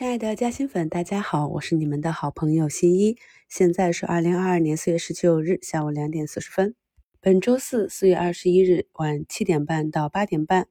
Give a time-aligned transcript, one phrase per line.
[0.00, 3.18] 亲爱的嘉兴粉，大家好，我是你们的好朋友新一。
[3.50, 6.74] 现在是二零二二年四月十九日下午两点四十分。
[7.20, 10.68] 本周四四月二十一日晚七点半到八点半，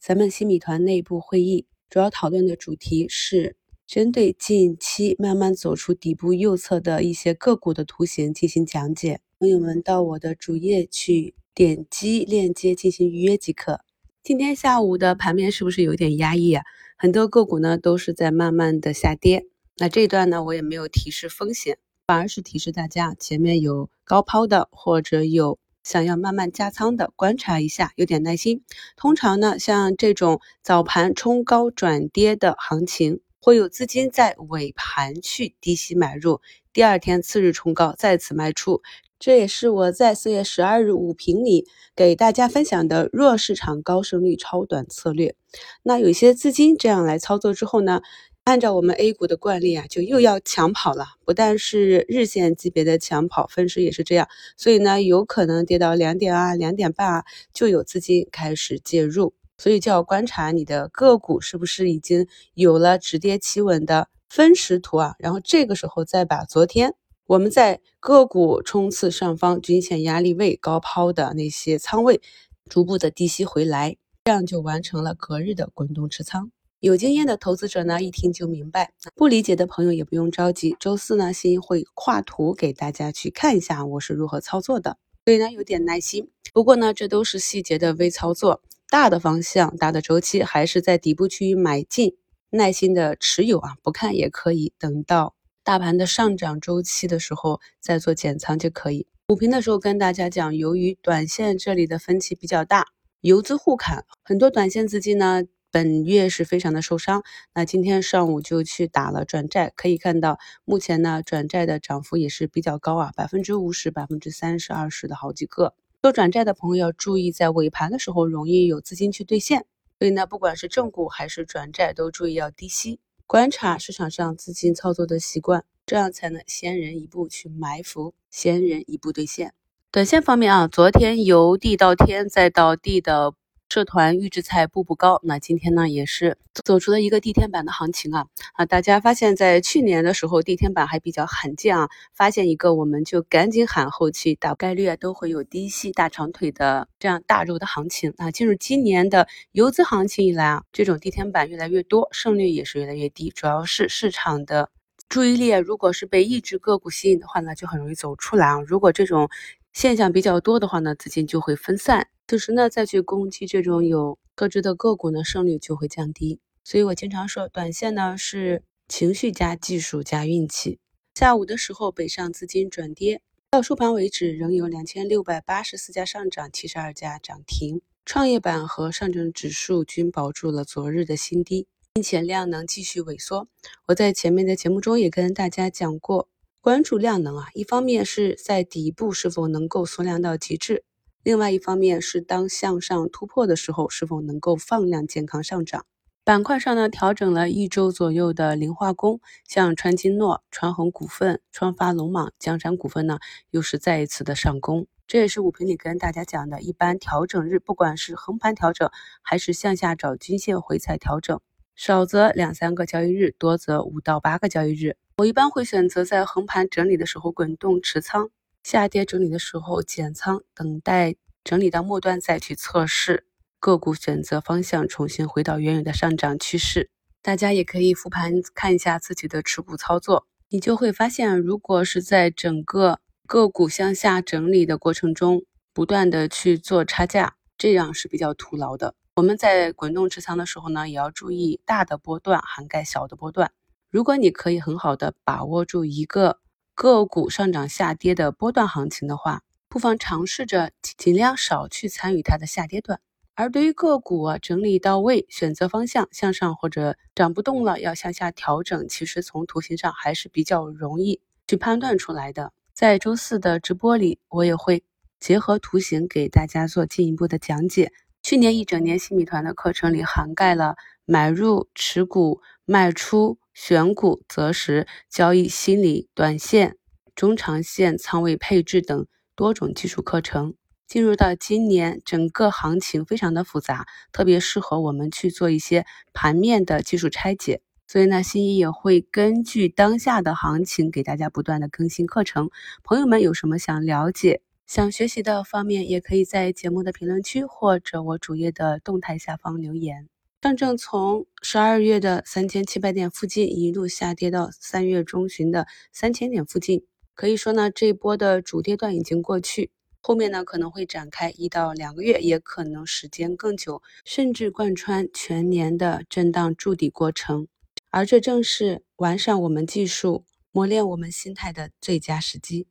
[0.00, 3.54] 咱们新米团内部会议主要讨论的主题是
[3.86, 9.20] 针对近期慢慢走出底部右侧的一些个股的图形进行讲解。
[9.38, 13.80] 朋友们到我的主页去点击链接进行预约即可。
[14.22, 16.64] 今天下午的盘面是不是有点压抑啊？
[17.02, 19.46] 很多个股呢都是在慢慢的下跌。
[19.78, 28.64] 那这一段呢，我也没有提示风险，反而是提示大家前面有高抛的，或者有想要慢慢加仓的，观察一下，有点耐心。
[28.96, 38.82] 通常呢，像这种早盘冲高转跌的行情，会有资金在尾盘去低吸买入，第二天次日冲高再次卖出。
[39.20, 45.34] 这也是我在四月十二日午评里给大家分享的弱市场高胜率超短策略。
[45.82, 48.00] 那有些资金这样来操作之后呢，
[48.44, 51.04] 按照我们 A 股的惯例啊，就又要抢跑了。
[51.26, 54.26] 不但是日线级别的抢跑，分时也是这样。
[54.56, 59.34] 所以呢，有可能跌到两点啊、两点半啊，就有资金开始介入。
[59.58, 66.94] 所以就要观察你的个股是不是已经有了止跌企稳的分时图啊，然后这个时候再把昨天。
[67.30, 72.20] 我们在个股冲刺上方均线压力位高抛的那些仓位，
[72.68, 76.50] 逐步的低吸回来，这样就完成了隔日的滚动持仓。
[76.80, 80.76] 有经验的投资者呢，一听就明白；不理解的朋友也不用着急。
[80.80, 86.28] 周四呢，新会画图给大家去看一下我是如何操作的，所以呢，有点耐心。
[86.52, 92.16] 不过呢，这都是细节的微操作，大的方向、大的周期还是在底部区域买进，
[92.50, 95.36] 耐心的持有啊，不看也可以，等到。
[95.62, 99.06] 大盘的上涨周期的时候再做减仓就可以。
[99.28, 102.86] 午评的时候跟大家讲，由于短线这里的分歧比较大，
[103.20, 107.22] 游资互砍，很多短线资金呢本月是非常的受伤。
[107.54, 115.74] 那今天上午就去打了转债，可以看到目前呢转债的涨幅也是比较高啊，百分之五十、百分之三十、二十的好几个。
[116.02, 119.66] 做转债的朋友要注意，在尾盘的时候容易有资金去兑现，
[119.98, 122.98] 所以呢不管是正股还是转债都注意要低吸。
[123.30, 129.54] 观察市场上资金操作的习惯，这样才能先人一步去埋伏，先人一步兑现。
[129.92, 133.32] 短线方面啊，昨天由地到天再到地的。
[133.70, 138.66] 社团预制菜步步高，那今天呢也是走出了一个地天板的行情啊啊！
[138.66, 148.32] 大家发现，在去年的时候地天板还比较罕见啊，发现一个我们就赶紧喊，后期大概率啊都会有低吸大长腿的这样大肉的行情啊。
[148.32, 154.68] 进入今年的游资行情以来啊，这种地天板越来越多，胜率也是越来越低，主要是市场的
[155.08, 158.60] 注意力如果是被一只个股吸引的话呢，就很容易走出来啊。
[158.66, 159.28] 如果这种
[159.72, 162.08] 现象比较多的话呢，资金就会分散。
[162.26, 166.40] 此时呢，再去攻击这种有特质的个股呢，胜率就会降低。
[166.64, 170.78] 所以我经常说，短线呢是情绪加技术加运气。
[171.14, 177.80] 下午的时候，北上资金转跌，到收盘为止，仍有两千六百八十四家上涨，七十二家涨停。
[178.04, 183.48] 创业板和上证指数均保住了昨日的新低，并且量能继续萎缩。
[183.86, 186.28] 我在前面的节目中也跟大家讲过，
[186.62, 190.84] 关注量能啊，一方面是在底部是否能够缩量到极致。
[191.22, 195.86] 另外一方面是当向上突破的时候，是否能够放量健康上涨？
[196.22, 204.86] 板块上呢，调整了一周左右的磷化工，像川金诺、川恒股份、川发龙蟒、江山股份呢，又是再一次的上攻。
[205.06, 208.90] 这也是五评里跟大家讲的，一般调整日，不管是横盘调整
[209.22, 211.40] 还是向下找均线回踩调整，
[211.74, 214.98] 少则两三个交易日，多则五到八个交易日。
[215.20, 218.30] 我一般会选择在横盘整理的时候滚动持仓。
[218.62, 221.14] 下跌整理的时候减仓，等待
[221.44, 223.26] 整理到末端再去测试
[223.58, 226.88] 个股选择方向，重新回到原有的上涨趋势。
[227.20, 235.42] 大家也可以复盘看一下自己的持股操作，你就会发现，如果是在整个个股向下整理的过程中，
[235.74, 238.94] 不断的去做差价，这样是比较徒劳的。
[239.16, 243.52] 我们在滚动持仓的时候呢，也要注意大的波段涵盖小的波段。
[243.90, 246.38] 如果你可以很好的把握住一个。
[246.72, 253.00] 个股上涨下跌的波段行情的话，不妨尝试着尽量少去参与它的下跌段。
[253.34, 262.54] 而对于个股啊，整理到位，选择方向向上或者涨不动了要向下调整，其实从图形上还是比较容易去判断出来的。
[262.72, 264.82] 在周四的直播里，我也会
[265.18, 267.92] 结合图形给大家做进一步的讲解。
[268.22, 273.38] 去年一整年新米团的课程里涵盖了买入、持股、卖出。
[273.62, 276.78] 选股、择时、交易心理、短线、
[277.14, 280.54] 中长线仓位配置等多种技术课程。
[280.86, 285.84] 进入到今年，整个行情非常的复杂，特别适合我们去做一些
[286.14, 287.60] 盘面的技术拆解。
[287.86, 292.48] 所以呢，新一也会根据当下的行情给大家不断的更新课程。
[292.82, 300.09] 朋友们有什么想了解、想学习的方面，也可以在节目的评论区或者我主页的动态下方留言。
[300.42, 309.70] 上证从十二月的三千七百点附近一路下跌到三月中旬的三千点附近，可以说呢，这一波的主跌段已经过去。
[310.00, 317.46] 后面呢可能会展开一到两个月，也可能时间更久，甚至贯穿全年的震荡筑底过程。
[317.90, 322.66] 而这正是完善我们技术、磨练我们心态的最佳时机。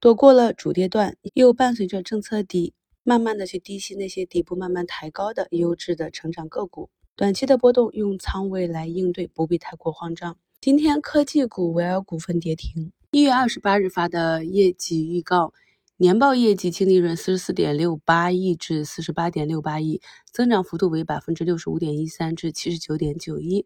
[0.00, 2.74] 躲过了主跌段，又伴随着政策底，
[3.04, 6.90] 慢慢的去低吸那些底部慢慢抬高的优质的成长个股。
[7.16, 10.36] 短期的波动用仓位来应对，不必太过慌张。
[10.60, 12.90] 今天科技股维尔股份跌停。
[13.12, 15.54] 一月二十八日发的业绩预告。
[15.96, 20.00] 年报业绩净利润四十四点六八亿至四十八点六八亿，
[20.32, 23.64] 增长幅度为百分之六十五点一三至七十九点九一。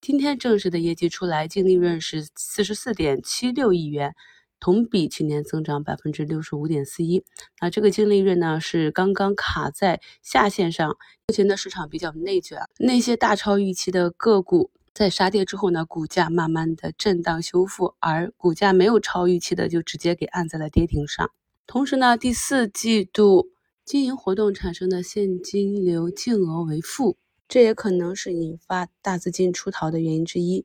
[0.00, 4.16] 今天正式的业绩出来，净利润是四十四点七六亿元，
[4.60, 7.24] 同比去年增长百分之六十五点四一。
[7.60, 10.96] 那这个净利润呢，是刚刚卡在下限上。
[11.26, 21.30] 目前的市场比较内卷，那些大超预期的个股在杀跌之后呢，股价慢慢的震荡修复，而股价没有超预期的，就直接给按在了跌停上。
[21.66, 23.50] 同时呢，第四季度
[23.84, 30.64] 经营活动产生的现金流净额为负，这也可能是引发大资金出逃的原因之一。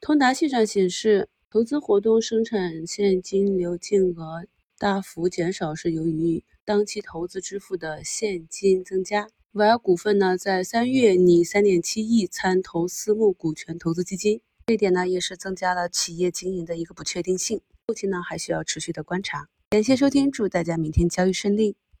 [0.00, 4.46] 通达信上显示，投资活动生产现金流净额
[4.78, 9.26] 大幅减少，是由于当期投资支付的现金增加。
[9.50, 17.60] 维尔股份呢，在三月拟三点七亿参投私募股权投资基金，这一点呢，也是增加了企业经营的一个不确定性。
[17.88, 19.48] 后期呢，还需要持续的观察。
[19.70, 21.74] 感谢收听，祝大家明天交易顺利。